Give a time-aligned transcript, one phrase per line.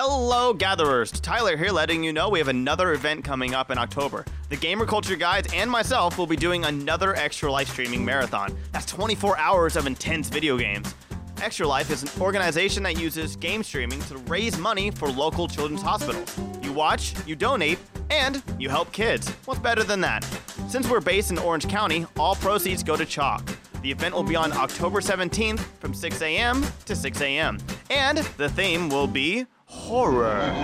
[0.00, 1.10] Hello, gatherers.
[1.10, 4.24] Tyler here, letting you know we have another event coming up in October.
[4.48, 8.56] The Gamer Culture Guides and myself will be doing another Extra Life streaming marathon.
[8.70, 10.94] That's 24 hours of intense video games.
[11.42, 15.82] Extra Life is an organization that uses game streaming to raise money for local children's
[15.82, 16.32] hospitals.
[16.62, 19.28] You watch, you donate, and you help kids.
[19.46, 20.22] What's better than that?
[20.68, 23.50] Since we're based in Orange County, all proceeds go to CHOC.
[23.82, 26.64] The event will be on October 17th from 6 a.m.
[26.84, 27.58] to 6 a.m.
[27.90, 30.54] And the theme will be horror.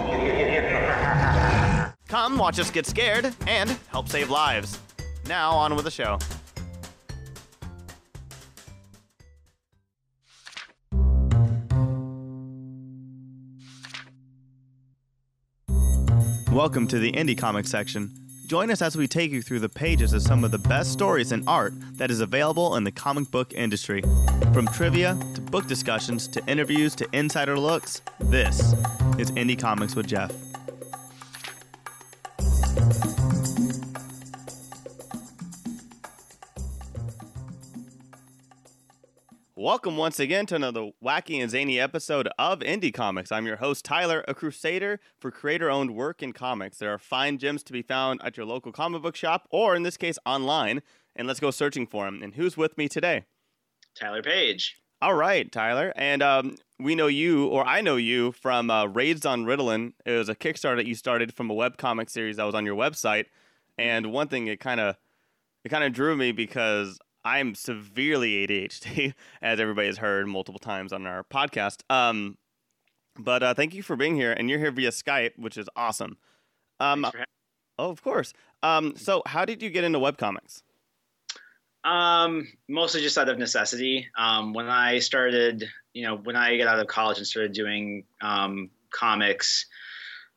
[2.08, 4.80] Come watch us get scared and help save lives.
[5.26, 6.18] Now, on with the show.
[16.50, 18.23] Welcome to the Indie Comics section.
[18.46, 21.32] Join us as we take you through the pages of some of the best stories
[21.32, 24.02] and art that is available in the comic book industry.
[24.52, 28.74] From trivia to book discussions to interviews to insider looks, this
[29.18, 30.30] is Indie Comics with Jeff.
[39.64, 43.32] Welcome once again to another wacky and zany episode of Indie Comics.
[43.32, 46.76] I'm your host, Tyler, a crusader for creator owned work in comics.
[46.76, 49.82] There are fine gems to be found at your local comic book shop, or in
[49.82, 50.82] this case, online.
[51.16, 52.22] And let's go searching for them.
[52.22, 53.24] And who's with me today?
[53.98, 54.76] Tyler Page.
[55.00, 55.94] All right, Tyler.
[55.96, 59.94] And um, we know you, or I know you, from uh, Raised on Ritalin.
[60.04, 62.76] It was a Kickstarter that you started from a webcomic series that was on your
[62.76, 63.28] website.
[63.78, 64.98] And one thing it kind of
[65.64, 70.92] it kind of drew me because I'm severely ADHD, as everybody has heard multiple times
[70.92, 71.82] on our podcast.
[71.90, 72.36] Um,
[73.18, 76.18] but uh, thank you for being here, and you're here via Skype, which is awesome.
[76.80, 77.06] Um,
[77.78, 78.32] oh, of course.
[78.62, 80.62] Um, so, how did you get into webcomics?
[81.84, 84.08] Um, mostly just out of necessity.
[84.16, 88.04] Um, when I started, you know, when I got out of college and started doing
[88.20, 89.66] um, comics,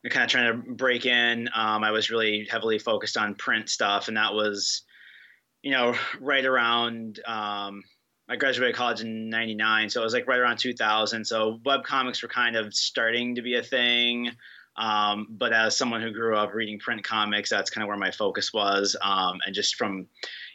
[0.04, 3.68] and kind of trying to break in, um, I was really heavily focused on print
[3.68, 4.82] stuff, and that was
[5.62, 7.82] you know, right around um,
[8.28, 11.24] I graduated college in '99, so it was like right around 2000.
[11.24, 14.30] So web comics were kind of starting to be a thing.
[14.76, 18.12] Um, but as someone who grew up reading print comics, that's kind of where my
[18.12, 18.94] focus was.
[19.02, 20.06] Um, and just from,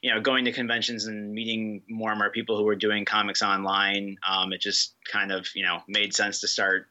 [0.01, 3.41] you know, going to conventions and meeting more and more people who were doing comics
[3.41, 6.87] online, um, it just kind of, you know, made sense to start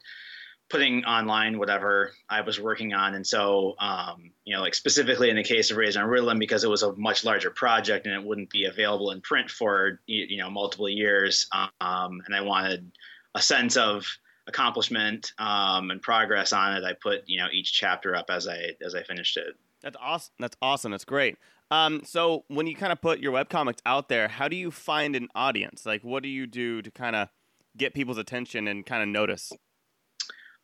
[0.72, 3.14] putting online whatever I was working on.
[3.14, 6.64] And so, um, you know, like specifically in the case of Raised on Ritalin, because
[6.64, 10.38] it was a much larger project and it wouldn't be available in print for, you
[10.38, 11.46] know, multiple years.
[11.52, 12.90] Um, and I wanted
[13.34, 14.06] a sense of
[14.46, 16.84] accomplishment um, and progress on it.
[16.84, 19.54] I put, you know, each chapter up as I, as I finished it.
[19.82, 20.32] That's awesome.
[20.38, 20.90] That's awesome.
[20.92, 21.36] That's great.
[21.70, 25.16] Um, so when you kind of put your webcomics out there, how do you find
[25.16, 25.84] an audience?
[25.84, 27.28] Like, what do you do to kind of
[27.76, 29.52] get people's attention and kind of notice?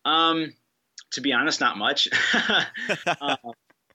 [0.09, 0.55] Um,
[1.13, 2.09] to be honest, not much.
[2.35, 3.37] uh,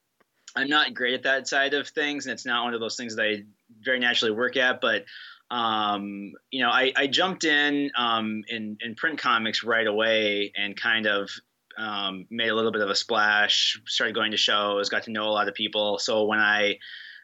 [0.55, 3.15] I'm not great at that side of things, and it's not one of those things
[3.15, 3.43] that I
[3.81, 4.81] very naturally work at.
[4.81, 5.05] But
[5.49, 10.79] um, you know, I, I jumped in um, in in print comics right away and
[10.79, 11.29] kind of
[11.77, 13.79] um, made a little bit of a splash.
[13.87, 15.97] Started going to shows, got to know a lot of people.
[15.97, 16.77] So when I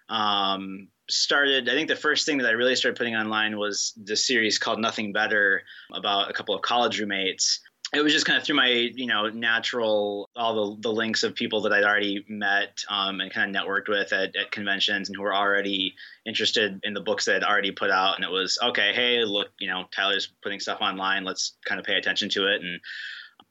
[0.10, 4.16] um, started, I think the first thing that I really started putting online was the
[4.16, 5.64] series called Nothing Better
[5.94, 7.60] about a couple of college roommates
[7.94, 11.34] it was just kind of through my you know natural all the, the links of
[11.36, 15.16] people that i'd already met um, and kind of networked with at, at conventions and
[15.16, 15.96] who were already
[16.26, 18.16] interested in the books that i'd already put out.
[18.16, 21.24] And it was okay hey look you know tyler's putting stuff online.
[21.24, 22.62] Let's kind of pay attention to it.
[22.62, 22.80] And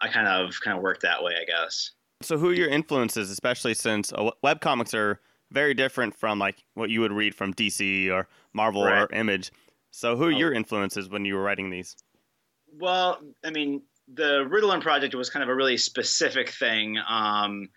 [0.00, 1.92] i kind of kind of worked that way i guess.
[2.22, 5.20] So who are your influences especially since uh, web comics are
[5.50, 9.02] very different from like what you would read from dc or marvel right.
[9.02, 9.50] or image.
[9.90, 10.38] So who are oh.
[10.38, 11.96] your influences when you were writing these?
[12.78, 13.82] Well i mean
[14.12, 16.98] the Ritalin project was kind of a really specific thing.
[17.08, 17.68] Um,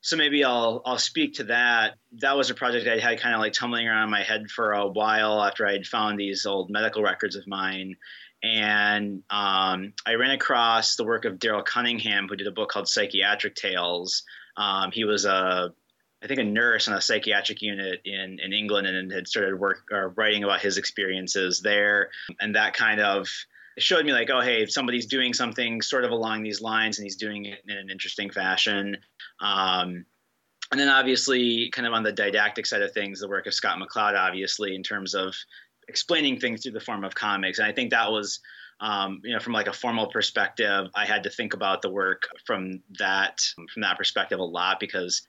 [0.00, 1.94] so maybe I'll I'll speak to that.
[2.20, 4.72] That was a project I had kind of like tumbling around in my head for
[4.72, 7.96] a while after I'd found these old medical records of mine,
[8.42, 12.88] and um, I ran across the work of Darryl Cunningham, who did a book called
[12.88, 14.22] Psychiatric Tales.
[14.56, 15.72] Um, he was a
[16.22, 19.88] I think a nurse on a psychiatric unit in, in England and had started work
[19.92, 22.10] or writing about his experiences there.
[22.40, 23.28] And that kind of
[23.76, 27.04] it showed me like, oh, hey, somebody's doing something sort of along these lines, and
[27.04, 28.96] he's doing it in an interesting fashion.
[29.40, 30.06] Um,
[30.72, 33.78] and then obviously, kind of on the didactic side of things, the work of Scott
[33.78, 35.34] McCloud, obviously, in terms of
[35.88, 37.58] explaining things through the form of comics.
[37.58, 38.40] And I think that was,
[38.80, 42.28] um, you know, from like a formal perspective, I had to think about the work
[42.44, 43.40] from that
[43.72, 45.22] from that perspective a lot because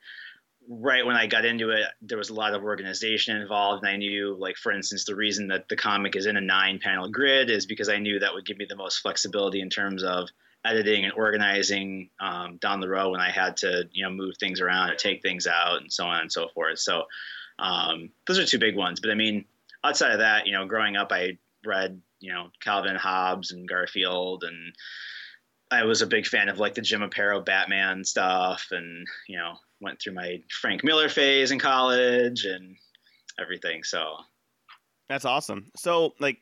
[0.67, 3.83] right when I got into it, there was a lot of organization involved.
[3.83, 6.79] And I knew, like, for instance, the reason that the comic is in a nine
[6.79, 10.03] panel grid is because I knew that would give me the most flexibility in terms
[10.03, 10.29] of
[10.65, 14.59] editing and organizing um, down the road when I had to, you know, move things
[14.59, 16.79] around or take things out and so on and so forth.
[16.79, 17.05] So
[17.59, 18.99] um, those are two big ones.
[18.99, 19.45] But I mean,
[19.83, 24.43] outside of that, you know, growing up, I read, you know, Calvin Hobbes and Garfield,
[24.43, 24.73] and
[25.71, 29.57] I was a big fan of like the Jim Aparo Batman stuff, and you know,
[29.81, 32.75] went through my Frank Miller phase in college and
[33.39, 33.83] everything.
[33.83, 34.17] So.
[35.09, 35.71] That's awesome.
[35.75, 36.39] So like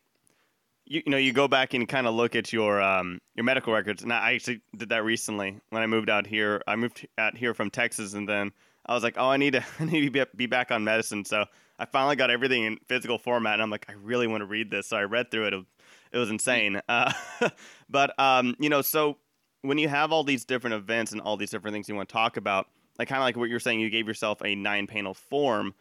[0.85, 3.73] you, you know you go back and kind of look at your um, your medical
[3.73, 6.61] records and i actually did that recently when i moved out here.
[6.67, 8.51] I moved out here from texas and then
[8.85, 11.25] i was like oh i need to i need to be, back on medicine.
[11.25, 11.45] So
[11.79, 14.71] i finally got everything in physical format and i'm like i really want to read
[14.71, 14.87] this.
[14.87, 15.53] So i read through it.
[15.53, 16.81] It, was insane.
[16.87, 17.11] Uh,
[17.89, 19.17] but um, you know so
[19.63, 22.13] when you have all these different events and all these different things you want to
[22.13, 22.67] talk about
[22.97, 25.73] like kind of like what you're saying you gave yourself a nine panel form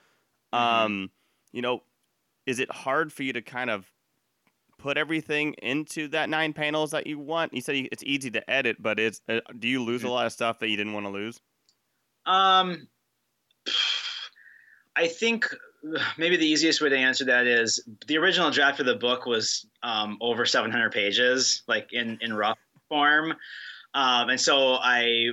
[0.52, 0.84] mm-hmm.
[0.84, 1.10] um,
[1.52, 1.82] you know
[2.46, 3.90] is it hard for you to kind of
[4.78, 7.54] put everything into that nine panels that you want?
[7.54, 10.32] You said it's easy to edit, but it's uh, do you lose a lot of
[10.32, 11.40] stuff that you didn't want to lose?
[12.26, 12.86] Um,
[14.96, 15.48] I think
[16.18, 19.66] maybe the easiest way to answer that is the original draft of the book was
[19.82, 22.58] um, over 700 pages, like in in rough
[22.88, 23.34] form,
[23.94, 25.30] um, and so I.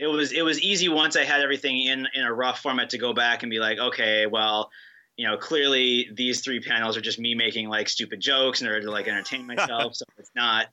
[0.00, 2.98] It was it was easy once I had everything in in a rough format to
[2.98, 4.70] go back and be like, okay, well,
[5.16, 8.80] you know, clearly these three panels are just me making like stupid jokes in order
[8.80, 9.94] to like entertain myself.
[9.94, 10.68] so it's not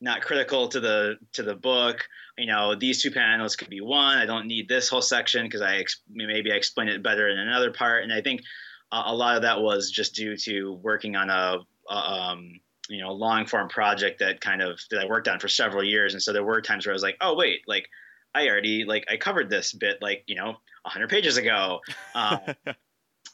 [0.00, 2.06] not critical to the to the book.
[2.36, 4.18] You know, these two panels could be one.
[4.18, 7.38] I don't need this whole section because I ex- maybe I explain it better in
[7.38, 8.02] another part.
[8.02, 8.42] And I think
[8.90, 13.00] uh, a lot of that was just due to working on a, a um, you
[13.00, 16.14] know long form project that kind of that I worked on for several years.
[16.14, 17.88] And so there were times where I was like, oh wait, like
[18.34, 21.80] I already like I covered this bit like you know 100 pages ago.
[22.14, 22.38] Uh,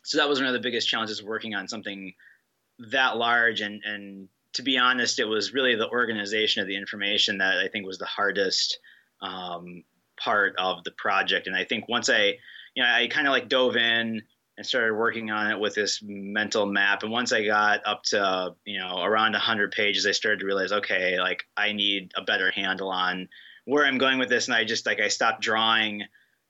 [0.04, 2.14] so that was one of the biggest challenges working on something
[2.90, 7.38] that large and and to be honest it was really the organization of the information
[7.38, 8.78] that i think was the hardest
[9.22, 9.84] um,
[10.18, 12.34] part of the project and i think once i
[12.74, 14.22] you know i kind of like dove in
[14.56, 18.54] and started working on it with this mental map and once i got up to
[18.64, 22.50] you know around 100 pages i started to realize okay like i need a better
[22.50, 23.28] handle on
[23.64, 26.02] where i'm going with this and i just like i stopped drawing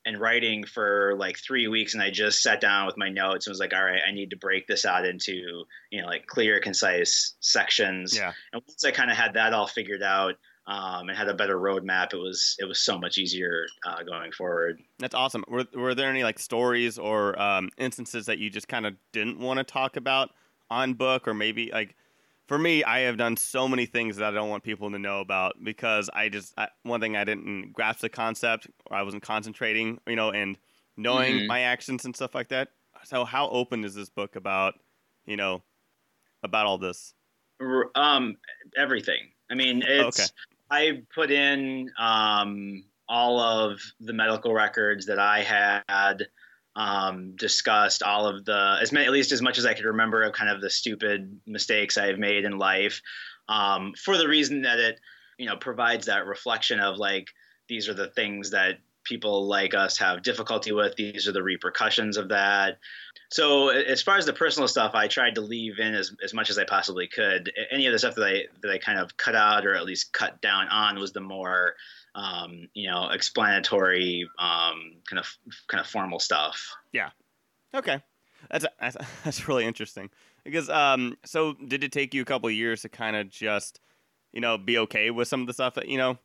[0.07, 3.53] and writing for like three weeks and i just sat down with my notes and
[3.53, 6.61] was like all right i need to break this out into you know like clear
[6.61, 8.17] concise sections.
[8.17, 8.33] Yeah.
[8.53, 10.37] And once i kind of had that all figured out
[10.67, 14.33] um, and had a better roadmap it was it was so much easier uh, going
[14.33, 14.81] forward.
[14.99, 15.45] That's awesome.
[15.49, 19.39] Were, were there any like stories or um, instances that you just kind of didn't
[19.39, 20.31] want to talk about
[20.71, 21.97] on book or maybe like
[22.50, 25.20] for me, I have done so many things that I don't want people to know
[25.20, 29.23] about because I just I, one thing I didn't grasp the concept, or I wasn't
[29.23, 30.58] concentrating, you know, and
[30.97, 31.47] knowing mm-hmm.
[31.47, 32.70] my actions and stuff like that.
[33.05, 34.75] So, how open is this book about,
[35.26, 35.62] you know,
[36.43, 37.14] about all this?
[37.94, 38.37] Um,
[38.76, 39.29] everything.
[39.49, 40.19] I mean, it's.
[40.19, 40.29] Okay.
[40.73, 46.26] I put in um, all of the medical records that I had
[46.76, 50.22] um, discussed all of the as many at least as much as I could remember
[50.22, 53.00] of kind of the stupid mistakes I've made in life
[53.49, 55.00] um, for the reason that it
[55.38, 57.26] you know provides that reflection of like
[57.69, 60.94] these are the things that people like us have difficulty with.
[60.96, 62.78] These are the repercussions of that
[63.31, 66.50] so as far as the personal stuff i tried to leave in as, as much
[66.50, 69.35] as i possibly could any of the stuff that i that i kind of cut
[69.35, 71.75] out or at least cut down on was the more
[72.15, 75.26] um, you know, explanatory, um, kind of
[75.69, 76.75] kind of formal stuff.
[76.93, 77.11] Yeah.
[77.75, 78.02] Okay.
[78.50, 80.11] That's that's, that's really interesting
[80.45, 83.81] because um, so did it take you a couple years to kind of just
[84.33, 86.19] you know be okay with some of the stuff that you know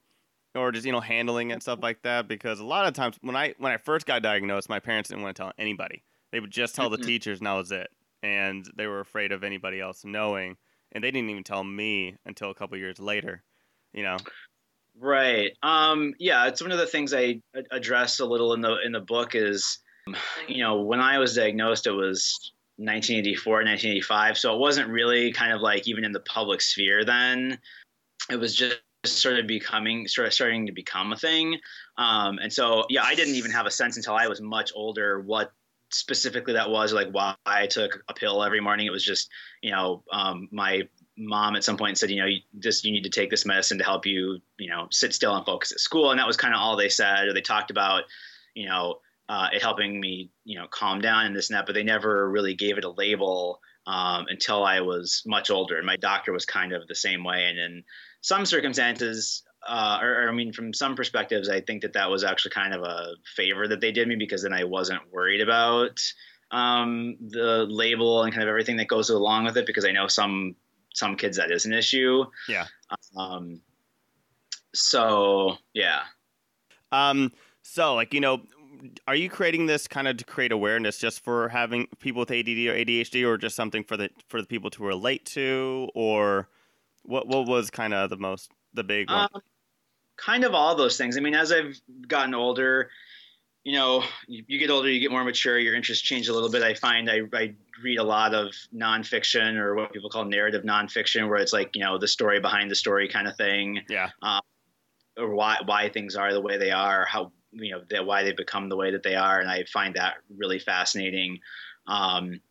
[0.55, 3.35] or just you know handling and stuff like that because a lot of times when
[3.35, 6.03] I when I first got diagnosed my parents didn't want to tell anybody
[6.35, 7.87] they would just tell the teachers and that was it
[8.21, 10.57] and they were afraid of anybody else knowing
[10.91, 13.41] and they didn't even tell me until a couple years later
[13.93, 14.17] you know
[14.97, 15.51] Right.
[15.61, 19.01] Um, yeah, it's one of the things I address a little in the in the
[19.01, 19.79] book is,
[20.47, 25.51] you know, when I was diagnosed, it was 1984, 1985, so it wasn't really kind
[25.51, 27.59] of like even in the public sphere then.
[28.29, 31.59] It was just sort of becoming sort of starting to become a thing.
[31.97, 35.19] Um, and so yeah, I didn't even have a sense until I was much older
[35.19, 35.51] what
[35.95, 38.85] specifically that was like why I took a pill every morning.
[38.85, 39.29] It was just,
[39.61, 40.83] you know, um, my
[41.17, 43.77] mom at some point said, you know, you just you need to take this medicine
[43.77, 46.11] to help you, you know, sit still and focus at school.
[46.11, 47.27] And that was kind of all they said.
[47.27, 48.03] Or they talked about,
[48.53, 48.99] you know,
[49.29, 51.65] uh, it helping me, you know, calm down and this and that.
[51.65, 55.77] But they never really gave it a label um, until I was much older.
[55.77, 57.45] And my doctor was kind of the same way.
[57.45, 57.83] And in
[58.19, 62.23] some circumstances, uh, or, or, I mean, from some perspectives, I think that that was
[62.23, 65.99] actually kind of a favor that they did me because then I wasn't worried about
[66.51, 70.07] um, the label and kind of everything that goes along with it because I know
[70.07, 70.55] some
[70.93, 72.25] some kids that is an issue.
[72.47, 72.67] Yeah.
[73.17, 73.61] Um,
[74.73, 76.03] So yeah.
[76.91, 77.31] Um.
[77.63, 78.41] So like you know,
[79.07, 82.47] are you creating this kind of to create awareness just for having people with ADD
[82.47, 86.49] or ADHD, or just something for the for the people to relate to, or
[87.03, 89.29] what what was kind of the most the big one?
[89.33, 89.41] Um,
[90.17, 91.17] kind of all those things.
[91.17, 92.89] I mean, as I've gotten older,
[93.63, 96.51] you know, you, you, get older, you get more mature, your interests change a little
[96.51, 96.61] bit.
[96.61, 101.27] I find I, I read a lot of nonfiction or what people call narrative nonfiction,
[101.27, 103.81] where it's like you know the story behind the story kind of thing.
[103.89, 104.09] Yeah.
[104.21, 104.41] Um,
[105.17, 108.33] or why why things are the way they are, how you know that why they
[108.33, 111.39] become the way that they are, and I find that really fascinating.
[111.87, 112.41] Um,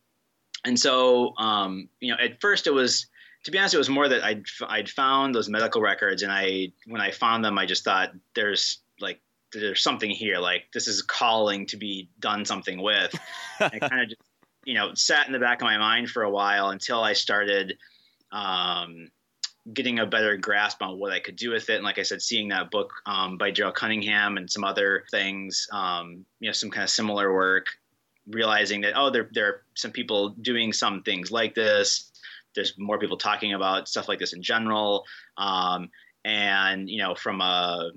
[0.65, 3.07] and so um, you know, at first it was
[3.45, 6.71] to be honest, it was more that I'd I'd found those medical records, and I
[6.87, 9.21] when I found them, I just thought there's like
[9.53, 13.17] there's something here, like this is calling to be done something with.
[13.59, 14.21] I kind of just
[14.65, 17.77] you know sat in the back of my mind for a while until I started
[18.31, 19.11] um,
[19.71, 21.75] getting a better grasp on what I could do with it.
[21.75, 25.67] And like I said, seeing that book um, by Joe Cunningham and some other things,
[25.71, 27.67] um, you know, some kind of similar work,
[28.27, 32.11] realizing that oh, there there are some people doing some things like this
[32.55, 35.05] there's more people talking about stuff like this in general.
[35.37, 35.89] Um,
[36.23, 37.91] and you know, from a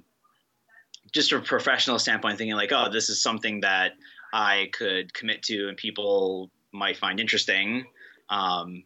[1.13, 3.93] just a professional standpoint, thinking like, oh, this is something that
[4.33, 7.87] I could commit to, and people might find interesting.
[8.29, 8.85] Um,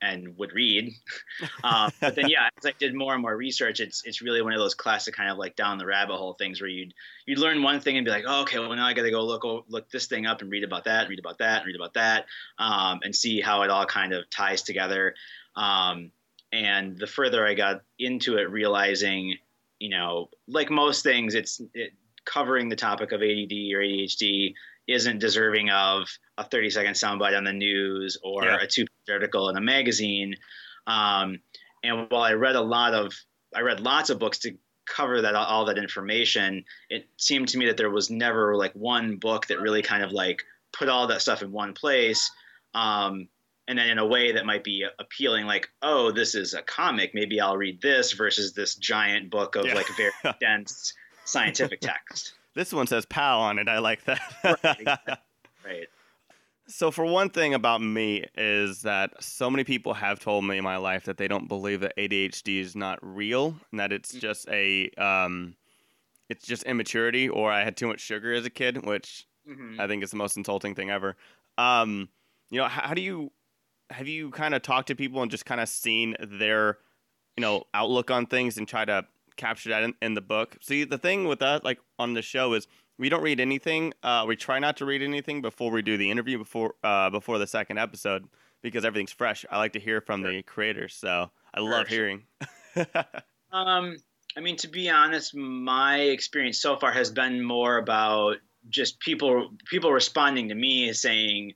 [0.00, 0.92] and would read.
[1.64, 4.52] Um, but then, yeah, as I did more and more research, it's it's really one
[4.52, 6.94] of those classic kind of like down the rabbit hole things where you'd
[7.26, 9.24] you'd learn one thing and be like, oh, okay, well now I got to go
[9.24, 12.26] look look this thing up and read about that, read about that, read about that,
[12.58, 15.14] um, and see how it all kind of ties together.
[15.54, 16.10] Um,
[16.52, 19.36] and the further I got into it, realizing,
[19.78, 21.92] you know, like most things, it's it,
[22.24, 24.54] covering the topic of ADD or ADHD
[24.86, 28.58] isn't deserving of a 30 second soundbite on the news or yeah.
[28.60, 30.36] a two article in a magazine.
[30.86, 31.40] Um,
[31.82, 33.12] and while I read a lot of,
[33.54, 37.66] I read lots of books to cover that all that information, it seemed to me
[37.66, 41.22] that there was never like one book that really kind of like put all that
[41.22, 42.30] stuff in one place.
[42.74, 43.28] Um,
[43.68, 47.14] and then in a way that might be appealing, like, oh, this is a comic.
[47.14, 49.74] Maybe I'll read this versus this giant book of yeah.
[49.74, 50.94] like very dense
[51.24, 52.34] scientific text.
[52.54, 53.68] This one says "pal" on it.
[53.68, 54.20] I like that.
[54.44, 54.86] right.
[55.64, 55.88] right.
[56.68, 60.64] So, for one thing about me is that so many people have told me in
[60.64, 64.20] my life that they don't believe that ADHD is not real and that it's mm.
[64.20, 65.54] just a, um,
[66.28, 69.80] it's just immaturity or I had too much sugar as a kid, which mm-hmm.
[69.80, 71.16] I think is the most insulting thing ever.
[71.56, 72.08] Um,
[72.50, 73.30] you know, how, how do you
[73.90, 76.78] have you kind of talked to people and just kind of seen their,
[77.36, 79.06] you know, outlook on things and try to
[79.36, 80.56] capture that in, in the book?
[80.60, 82.66] See, the thing with that, like on the show, is
[82.98, 83.92] we don't read anything.
[84.02, 87.38] Uh, we try not to read anything before we do the interview before uh, before
[87.38, 88.26] the second episode
[88.62, 89.44] because everything's fresh.
[89.50, 90.32] I like to hear from sure.
[90.32, 92.24] the creators, so I love hearing.
[93.52, 93.96] um,
[94.36, 98.36] I mean, to be honest, my experience so far has been more about
[98.68, 101.52] just people people responding to me saying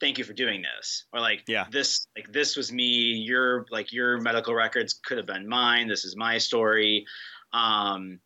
[0.00, 3.92] thank you for doing this or like yeah this like this was me your like
[3.92, 7.04] your medical records could have been mine this is my story
[7.52, 8.20] um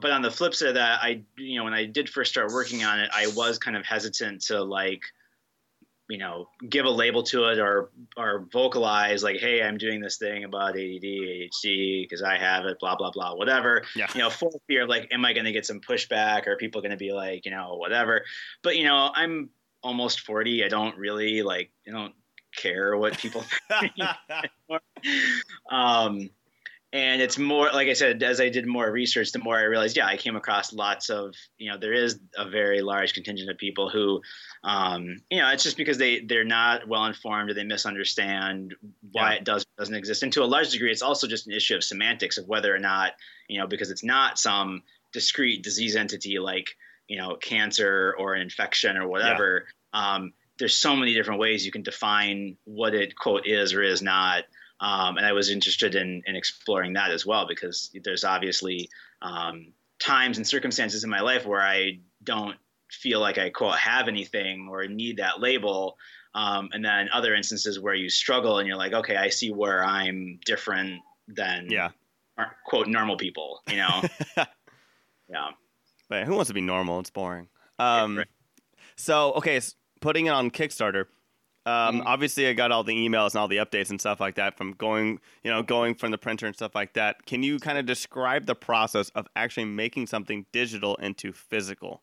[0.00, 2.52] but on the flip side of that, I you know when I did first start
[2.52, 5.02] working on it, I was kind of hesitant to like
[6.08, 10.18] you know give a label to it or or vocalize like hey i'm doing this
[10.18, 13.82] thing about add adhd because i have it blah blah blah whatever.
[13.96, 14.06] Yeah.
[14.14, 16.82] you know for fear of like am i going to get some pushback or people
[16.82, 18.24] going to be like you know whatever.
[18.62, 19.50] But you know i'm
[19.82, 22.14] almost 40 i don't really like i don't
[22.56, 23.92] care what people think
[25.70, 26.30] um
[26.94, 29.96] and it's more like i said as i did more research the more i realized
[29.96, 33.58] yeah i came across lots of you know there is a very large contingent of
[33.58, 34.22] people who
[34.62, 38.74] um, you know it's just because they they're not well informed or they misunderstand
[39.12, 39.38] why yeah.
[39.38, 41.84] it does doesn't exist and to a large degree it's also just an issue of
[41.84, 43.12] semantics of whether or not
[43.48, 44.82] you know because it's not some
[45.12, 46.76] discrete disease entity like
[47.08, 50.14] you know cancer or an infection or whatever yeah.
[50.14, 54.00] um, there's so many different ways you can define what it quote is or is
[54.00, 54.44] not
[54.80, 58.88] um, and I was interested in, in exploring that as well because there's obviously
[59.22, 62.56] um, times and circumstances in my life where I don't
[62.90, 65.96] feel like I quote have anything or need that label.
[66.34, 69.84] Um, and then other instances where you struggle and you're like, okay, I see where
[69.84, 71.90] I'm different than yeah.
[72.66, 74.02] quote normal people, you know?
[75.28, 75.50] yeah.
[76.08, 77.00] But who wants to be normal?
[77.00, 77.48] It's boring.
[77.78, 78.26] Um, right.
[78.96, 81.06] So, okay, so putting it on Kickstarter,
[81.66, 82.06] um, mm-hmm.
[82.06, 84.72] Obviously, I got all the emails and all the updates and stuff like that from
[84.72, 87.24] going, you know, going from the printer and stuff like that.
[87.24, 92.02] Can you kind of describe the process of actually making something digital into physical?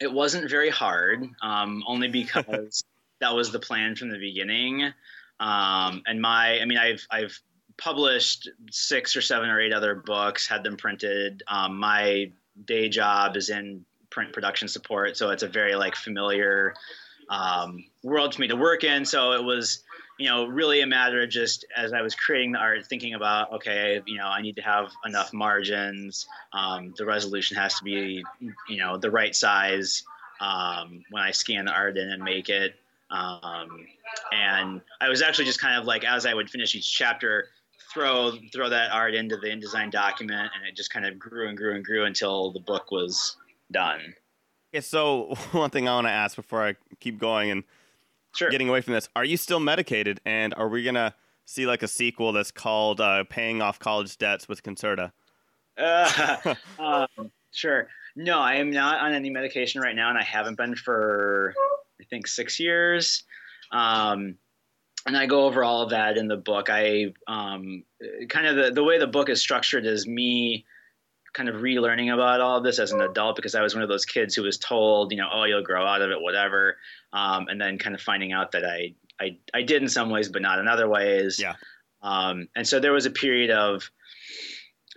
[0.00, 2.82] It wasn't very hard, um, only because
[3.20, 4.92] that was the plan from the beginning.
[5.38, 7.38] Um, and my, I mean, I've I've
[7.76, 11.44] published six or seven or eight other books, had them printed.
[11.46, 12.32] Um, my
[12.64, 16.74] day job is in print production support, so it's a very like familiar
[17.28, 19.04] um, world for me to work in.
[19.04, 19.82] So it was,
[20.18, 23.52] you know, really a matter of just as I was creating the art, thinking about,
[23.52, 26.26] okay, you know, I need to have enough margins.
[26.52, 28.24] Um, the resolution has to be,
[28.68, 30.04] you know, the right size
[30.40, 32.74] um, when I scan the art in and make it.
[33.10, 33.86] Um,
[34.32, 37.48] and I was actually just kind of like, as I would finish each chapter,
[37.92, 41.56] throw throw that art into the InDesign document, and it just kind of grew and
[41.56, 43.36] grew and grew until the book was
[43.70, 44.14] done.
[44.74, 47.64] Okay, so one thing I want to ask before I keep going and
[48.34, 48.50] Sure.
[48.50, 51.88] getting away from this: Are you still medicated, and are we gonna see like a
[51.88, 55.12] sequel that's called uh, "Paying Off College Debts with Concerta"?
[55.78, 57.88] Uh, um, sure.
[58.14, 61.54] No, I am not on any medication right now, and I haven't been for
[62.00, 63.24] I think six years.
[63.70, 64.36] Um,
[65.06, 66.68] and I go over all of that in the book.
[66.70, 67.84] I um,
[68.28, 70.64] kind of the, the way the book is structured is me
[71.32, 73.88] kind of relearning about all of this as an adult because I was one of
[73.88, 76.76] those kids who was told, you know, oh, you'll grow out of it, whatever,
[77.12, 80.28] um, and then kind of finding out that I, I I did in some ways,
[80.28, 81.38] but not in other ways.
[81.40, 81.54] Yeah.
[82.02, 83.90] Um, and so there was a period of,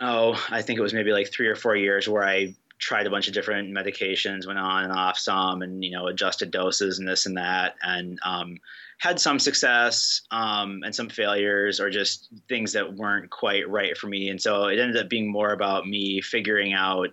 [0.02, 3.10] oh, I think it was maybe like three or four years where I tried a
[3.10, 7.08] bunch of different medications, went on and off some, and you know adjusted doses and
[7.08, 8.58] this and that, and um,
[9.00, 14.08] had some success um, and some failures, or just things that weren't quite right for
[14.08, 14.30] me.
[14.30, 17.10] And so it ended up being more about me figuring out.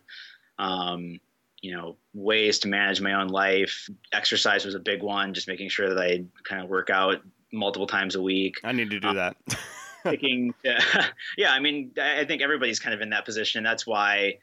[0.59, 1.19] Um,
[1.63, 5.69] you know ways to manage my own life exercise was a big one just making
[5.69, 7.23] sure that i kind of work out
[7.53, 9.37] multiple times a week I need to do Uh, that.
[10.03, 14.39] picking yeah i mean i think everybody's kind of in that position and that's why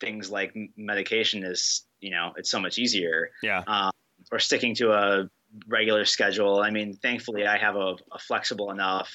[0.00, 3.62] things like medication is you know it's so much easier yeah.
[3.66, 3.92] um,
[4.32, 5.30] or sticking to a
[5.68, 9.10] regular schedule i mean thankfully i have a, a flexible enough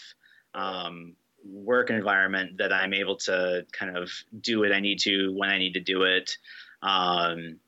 [0.54, 1.16] um,
[1.46, 4.10] work environment that i'm able to kind of
[4.42, 6.38] do what i need to when i need to do it
[6.82, 7.60] um,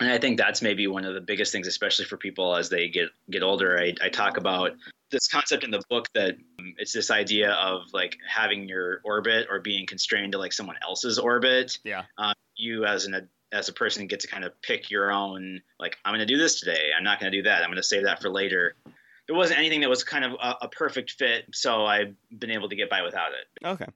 [0.00, 2.88] and I think that's maybe one of the biggest things, especially for people as they
[2.88, 3.78] get get older.
[3.78, 4.72] I, I talk about
[5.10, 9.48] this concept in the book that um, it's this idea of like having your orbit
[9.50, 11.78] or being constrained to like someone else's orbit.
[11.84, 12.04] Yeah.
[12.16, 15.96] Uh, you as an as a person get to kind of pick your own like
[16.04, 16.90] I'm going to do this today.
[16.96, 17.62] I'm not going to do that.
[17.62, 18.74] I'm going to save that for later.
[19.26, 22.68] There wasn't anything that was kind of a, a perfect fit, so I've been able
[22.70, 23.66] to get by without it.
[23.66, 23.86] Okay.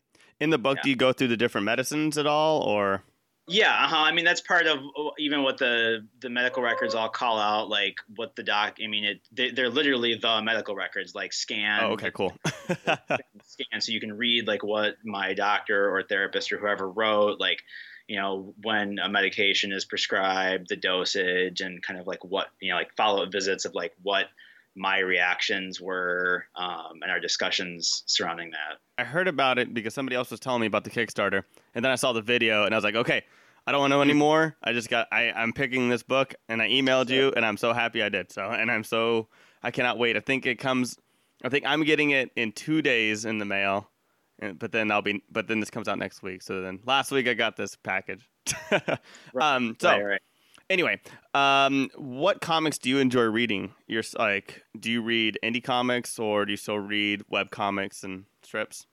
[0.40, 0.82] In the book, Yeah.
[0.84, 3.02] do you go through the different medicines at all, or
[3.48, 3.96] Yeah, uh-huh.
[3.96, 4.78] I mean that's part of
[5.18, 8.76] even what the the medical records all call out, like what the doc.
[8.82, 11.80] I mean, it they, they're literally the medical records, like scan.
[11.82, 12.32] oh, okay, cool.
[13.44, 17.58] Scan, so you can read like what my doctor or therapist or whoever wrote, like
[18.06, 22.70] you know when a medication is prescribed, the dosage, and kind of like what you
[22.70, 24.26] know, like follow up visits of like what
[24.74, 28.78] my reactions were um, and our discussions surrounding that.
[28.98, 31.42] I heard about it because somebody else was telling me about the Kickstarter,
[31.74, 33.22] and then I saw the video, and I was like, okay,
[33.66, 34.56] I don't want to know anymore.
[34.62, 37.72] I just got, I, I'm picking this book, and I emailed you, and I'm so
[37.72, 38.32] happy I did.
[38.32, 39.28] So, and I'm so,
[39.62, 40.16] I cannot wait.
[40.16, 40.98] I think it comes,
[41.44, 43.88] I think I'm getting it in two days in the mail,
[44.40, 46.42] and, but then I'll be, but then this comes out next week.
[46.42, 48.28] So then last week I got this package.
[49.40, 50.20] um, so right, right.
[50.68, 51.00] anyway,
[51.32, 53.72] um, what comics do you enjoy reading?
[53.86, 58.24] You're like, do you read indie comics or do you still read web comics and
[58.42, 58.86] strips?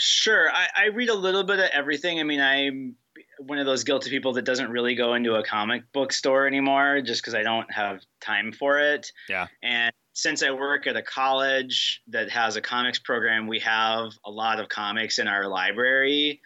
[0.00, 2.20] Sure, I, I read a little bit of everything.
[2.20, 2.96] I mean, I'm
[3.38, 7.00] one of those guilty people that doesn't really go into a comic book store anymore,
[7.00, 9.10] just because I don't have time for it.
[9.28, 9.46] Yeah.
[9.62, 14.30] And since I work at a college that has a comics program, we have a
[14.30, 16.40] lot of comics in our library.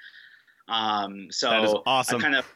[0.69, 2.17] Um, so That is awesome.
[2.17, 2.55] I've kind of,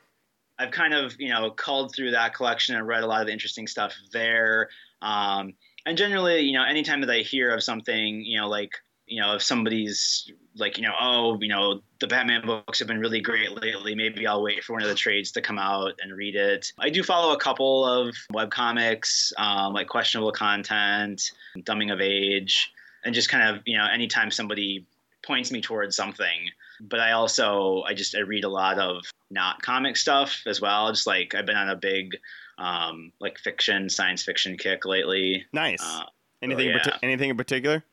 [0.58, 3.66] I've kind of, you know, culled through that collection and read a lot of interesting
[3.66, 4.68] stuff there.
[5.02, 5.54] Um,
[5.86, 8.72] and generally, you know, anytime that I hear of something, you know, like,
[9.06, 13.00] you know, if somebody's like, you know, oh, you know, the Batman books have been
[13.00, 13.94] really great lately.
[13.94, 16.72] Maybe I'll wait for one of the trades to come out and read it.
[16.78, 22.72] I do follow a couple of web comics, um, like questionable content, dumbing of age,
[23.04, 24.86] and just kind of, you know, anytime somebody
[25.24, 26.50] points me towards something.
[26.80, 30.90] But I also, I just, I read a lot of not comic stuff as well.
[30.90, 32.16] Just like I've been on a big,
[32.56, 35.44] um, like fiction, science fiction kick lately.
[35.52, 35.82] Nice.
[35.82, 36.04] Uh,
[36.42, 36.66] anything?
[36.66, 36.82] in yeah.
[36.82, 37.84] parti- anything in particular?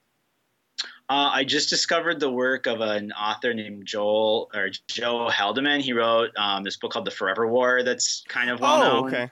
[1.07, 5.81] Uh, I just discovered the work of an author named Joel or Joe Haldeman.
[5.81, 7.83] He wrote um, this book called The Forever War.
[7.83, 9.07] That's kind of well oh, known.
[9.07, 9.31] okay.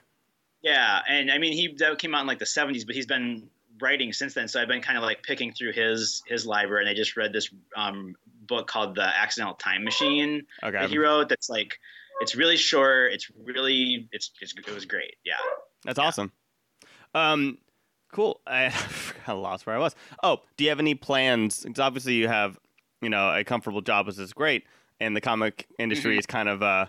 [0.62, 3.48] Yeah, and I mean he that came out in like the '70s, but he's been
[3.80, 4.48] writing since then.
[4.48, 7.32] So I've been kind of like picking through his his library, and I just read
[7.32, 8.14] this um,
[8.46, 10.78] book called The Accidental Time Machine Okay.
[10.78, 11.28] that he wrote.
[11.28, 11.78] That's like
[12.20, 13.12] it's really short.
[13.12, 15.16] It's really it's, it's it was great.
[15.24, 15.34] Yeah.
[15.84, 16.06] That's yeah.
[16.06, 16.32] awesome.
[17.14, 17.58] Um,
[18.14, 18.40] cool.
[18.46, 18.72] I,
[19.26, 19.94] I lost where I was.
[20.22, 21.62] Oh, do you have any plans?
[21.62, 22.58] Because obviously you have
[23.02, 24.64] you know a comfortable job which is great,
[25.00, 26.18] and the comic industry Mhm.
[26.20, 26.86] is kind of uh,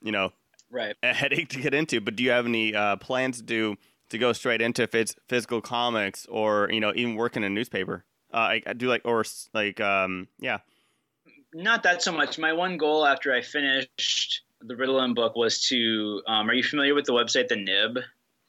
[0.00, 0.32] you know
[0.70, 0.94] Right.
[1.02, 2.00] a headache to get into.
[2.00, 3.76] But do you have any uh, plans to do
[4.10, 8.04] to go straight into phys- physical comics or you know even work in a newspaper?
[8.32, 10.58] Uh, I, I do like or like um yeah
[11.54, 12.38] Not that so much.
[12.38, 16.20] My one goal after I finished the Riddle Ritalin book was to.
[16.26, 17.56] Um, are you familiar with the website, the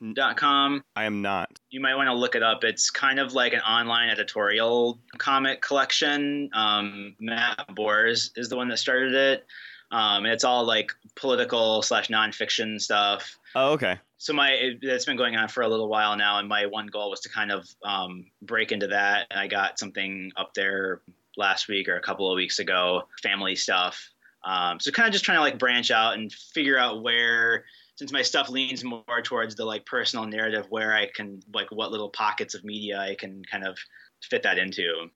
[0.02, 0.84] nib.com?
[0.96, 1.50] I am not.
[1.70, 2.64] You might want to look it up.
[2.64, 6.50] It's kind of like an online editorial comic collection.
[6.54, 9.46] Um, Matt Bors is the one that started it.
[9.92, 13.40] Um, and it's all like political slash nonfiction stuff.
[13.56, 13.98] Oh okay.
[14.18, 16.88] so my it, it's been going on for a little while now and my one
[16.88, 21.02] goal was to kind of um, break into that and i got something up there
[21.38, 24.12] last week or a couple of weeks ago family stuff
[24.46, 27.66] um, so kind of just trying to like branch out and figure out where
[28.00, 31.92] since my stuff leans more towards the like personal narrative where i can like what
[31.92, 33.78] little pockets of media i can kind of
[34.22, 35.10] fit that into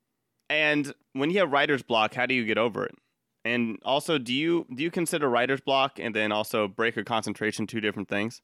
[0.50, 2.96] And when you have writer's block, how do you get over it?
[3.46, 7.68] And also, do you do you consider writer's block and then also break or concentration
[7.68, 8.42] two different things?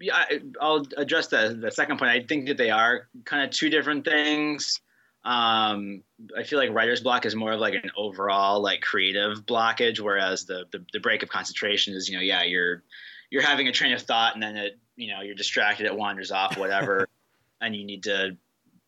[0.00, 2.10] yeah, I- I'll address the the second point.
[2.10, 4.80] I think that they are kind of two different things.
[5.24, 6.02] Um,
[6.36, 10.46] I feel like writer's block is more of like an overall like creative blockage, whereas
[10.46, 12.82] the, the the break of concentration is you know yeah you're
[13.30, 16.30] you're having a train of thought and then it you know you're distracted, it wanders
[16.30, 17.08] off, whatever,
[17.60, 18.36] and you need to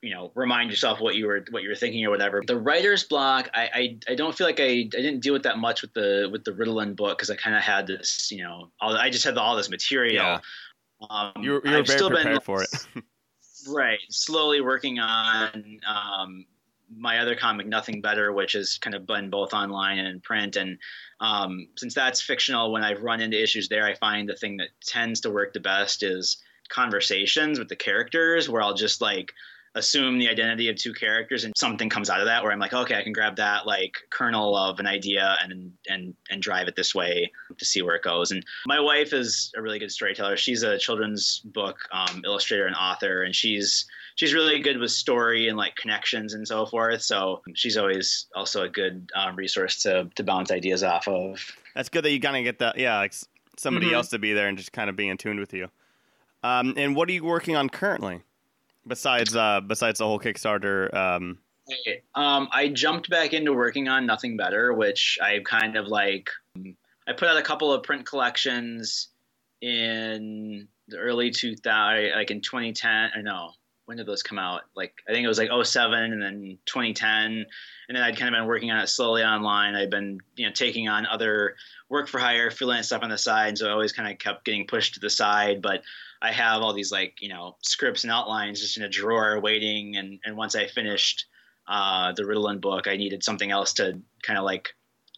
[0.03, 2.43] you know remind yourself what you were what you were thinking or whatever.
[2.47, 5.59] The writer's block, I I, I don't feel like I, I didn't deal with that
[5.59, 8.71] much with the with the Ritalin book because I kind of had this you know
[8.81, 10.15] all, I just had all this material.
[10.25, 10.39] Yeah.
[11.11, 12.69] Um, You're you're I've very still prepared been, for it.
[13.69, 16.45] right slowly working on um,
[16.97, 20.57] my other comic nothing better which has kind of been both online and in print.
[20.57, 20.79] And
[21.21, 24.69] um, since that's fictional when i've run into issues there i find the thing that
[24.85, 29.33] tends to work the best is conversations with the characters where i'll just like
[29.75, 32.73] assume the identity of two characters and something comes out of that where i'm like
[32.73, 36.77] okay i can grab that like kernel of an idea and and and drive it
[36.77, 38.31] this way to see where it goes.
[38.31, 40.37] And my wife is a really good storyteller.
[40.37, 43.87] She's a children's book um, illustrator and author and she's
[44.23, 48.63] she's really good with story and like connections and so forth so she's always also
[48.63, 51.41] a good um, resource to to bounce ideas off of
[51.75, 52.79] That's good that you kind of get that.
[52.79, 53.15] Yeah, like
[53.57, 53.95] somebody Mhm.
[53.95, 55.69] else to be there and just kind of be in tune with you.
[56.45, 58.21] Um, and what are you working on currently?
[58.87, 60.93] Besides, uh, besides the whole Kickstarter.
[60.95, 61.39] Um,
[62.15, 66.29] Um, I jumped back into working on Nothing Better, which I kind of like.
[67.09, 69.09] I put out a couple of print collections
[69.63, 73.11] in the early 2000, like in 2010.
[73.17, 73.53] I know
[73.93, 74.63] when did those come out?
[74.75, 77.47] Like I think it was like 07 and then 2010, and
[77.91, 79.75] then I'd kind of been working on it slowly online.
[79.75, 81.57] I'd been you know taking on other
[81.91, 84.67] work for hire, freelance stuff on the side, so I always kind of kept getting
[84.67, 85.83] pushed to the side, but.
[86.25, 89.97] I have all these like you know scripts and outlines just in a drawer waiting,
[89.97, 91.27] and and once I finished
[91.67, 94.69] uh, the Ritalin book, I needed something else to kind of like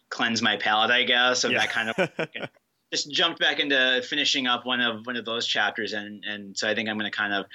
[0.09, 1.59] cleanse my palate, I guess, of Yeah.
[1.59, 2.49] that kind of.
[2.91, 6.67] just jumped back into finishing up one of one of those chapters, and and so
[6.67, 7.45] I think I'm going to kind of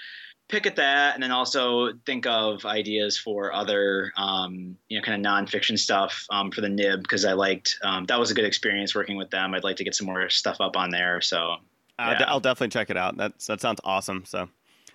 [0.50, 5.24] pick at that, and then also think of ideas for other um, you know kind
[5.24, 8.44] of nonfiction stuff um, for the Nib because I liked um, that was a good
[8.44, 9.54] experience working with them.
[9.54, 11.56] I'd like to get some more stuff up on there, so.
[11.98, 12.24] I'll, Yeah.
[12.28, 13.18] I'll definitely check it out.
[13.18, 14.24] That's that sounds awesome.
[14.24, 14.48] So,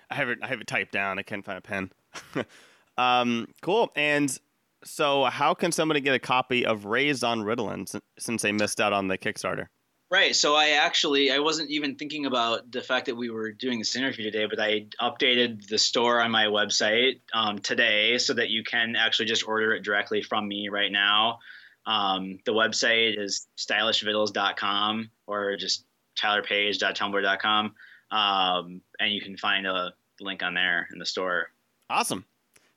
[0.10, 0.40] I have it.
[0.42, 1.20] I have it typed down.
[1.20, 1.92] I can't find a pen.
[2.98, 3.92] um, cool.
[3.96, 4.36] And
[4.84, 8.94] so, how can somebody get a copy of Raised on Ritalin since they missed out
[8.94, 9.68] on the Kickstarter?
[10.12, 10.36] Right.
[10.36, 13.96] So I actually I wasn't even thinking about the fact that we were doing this
[13.96, 18.64] interview today, but I updated the store on my website um, today so that you
[18.64, 21.40] can actually just order it directly from me right now.
[21.88, 25.86] Um, the website is stylishvittles.com or just
[26.22, 27.74] tylerpage.tumblr.com,
[28.12, 31.48] um, and you can find a link on there in the store.
[31.90, 32.26] Awesome.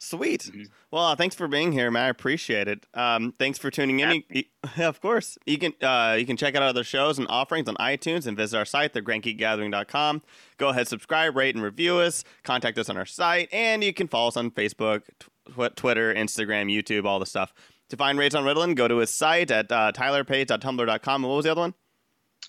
[0.01, 0.43] Sweet.
[0.43, 0.69] Mhm.
[0.93, 2.05] Well, thanks for being here, man.
[2.05, 2.87] I appreciate it.
[2.95, 4.23] Um, thanks for tuning in.
[4.31, 4.45] You-
[4.87, 8.27] of course, you can uh, you can check out other shows and offerings on iTunes
[8.27, 10.23] and visit our site, thegrandgeekgathering.com.
[10.57, 12.23] Go ahead, subscribe, rate, and review us.
[12.45, 16.67] Contact us on our site, and you can follow us on Facebook, tw- Twitter, Instagram,
[16.73, 17.53] YouTube, all the stuff.
[17.89, 21.25] To find Raised on Ritalin, go to his site at uh, tylerpage.tumblr.com.
[21.25, 21.75] And what was the other one?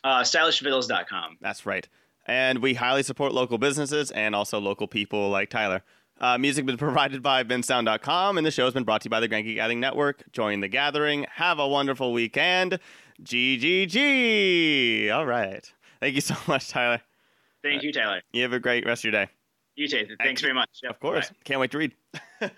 [0.03, 1.37] Uh, stylishvittles.com.
[1.41, 1.87] That's right.
[2.25, 5.81] And we highly support local businesses and also local people like Tyler.
[6.19, 9.09] Uh, music has been provided by bensound.com, and the show has been brought to you
[9.09, 10.23] by the Grand Geek Gathering Network.
[10.31, 11.25] Join the gathering.
[11.33, 12.79] Have a wonderful weekend.
[13.23, 15.11] GGG.
[15.11, 15.71] All right.
[15.99, 17.01] Thank you so much, Tyler.
[17.63, 18.21] Thank you, Tyler.
[18.31, 19.31] You have a great rest of your day.
[19.75, 20.07] You too.
[20.19, 20.69] Thanks very much.
[20.83, 20.91] Yep.
[20.91, 21.29] Of course.
[21.29, 21.35] Bye.
[21.45, 21.93] Can't wait to read.